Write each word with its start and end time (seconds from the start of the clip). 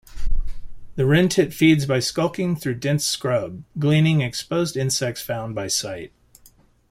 The 0.95 1.03
wrentit 1.05 1.53
feeds 1.53 1.85
by 1.85 1.99
skulking 1.99 2.55
through 2.55 2.79
dense 2.79 3.05
scrub 3.05 3.63
gleaning 3.77 4.21
exposed 4.21 4.75
insects 4.75 5.21
found 5.21 5.53
by 5.53 5.67
sight. 5.67 6.11